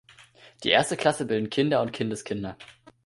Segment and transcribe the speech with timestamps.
[0.63, 2.57] Die erste Klasse bilden Kinder und Kindeskinder.